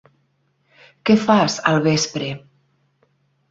[1.09, 2.33] Què fas, al vespre?